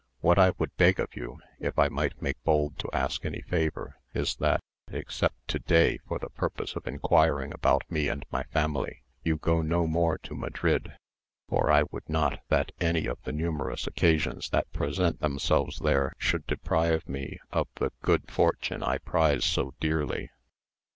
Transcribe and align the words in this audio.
What 0.21 0.39
I 0.39 0.53
would 0.57 0.75
beg 0.77 0.99
of 0.99 1.15
you 1.15 1.39
(if 1.59 1.77
I 1.77 1.87
might 1.87 2.19
make 2.23 2.43
bold 2.43 2.79
to 2.79 2.89
ask 2.91 3.23
any 3.23 3.41
favour) 3.41 3.97
is 4.15 4.35
that, 4.37 4.59
except 4.89 5.47
to 5.49 5.59
day 5.59 5.99
for 6.07 6.17
the 6.17 6.31
purpose 6.31 6.75
of 6.75 6.87
inquiring 6.87 7.53
about 7.53 7.83
me 7.87 8.07
and 8.07 8.25
my 8.31 8.41
family, 8.45 9.03
you 9.23 9.37
go 9.37 9.61
no 9.61 9.85
more 9.85 10.17
to 10.17 10.33
Madrid, 10.33 10.93
for 11.49 11.69
I 11.71 11.83
would 11.91 12.09
not 12.09 12.39
that 12.47 12.71
any 12.81 13.05
of 13.05 13.19
the 13.25 13.31
numerous 13.31 13.85
occasions 13.85 14.49
that 14.49 14.73
present 14.73 15.19
themselves 15.19 15.77
there, 15.77 16.13
should 16.17 16.47
deprive 16.47 17.07
me 17.07 17.39
of 17.51 17.67
the 17.75 17.91
good 18.01 18.31
fortune 18.31 18.81
I 18.81 18.97
prize 18.97 19.45
so 19.45 19.75
dearly." 19.79 20.31